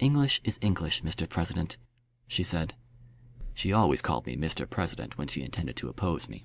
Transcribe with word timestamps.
"English 0.00 0.40
is 0.42 0.58
English, 0.60 1.00
Mr 1.04 1.28
President," 1.28 1.76
she 2.26 2.42
said. 2.42 2.74
She 3.54 3.72
always 3.72 4.02
called 4.02 4.26
me 4.26 4.34
"Mr 4.36 4.68
President" 4.68 5.16
when 5.16 5.28
she 5.28 5.42
intended 5.44 5.76
to 5.76 5.88
oppose 5.88 6.28
me. 6.28 6.42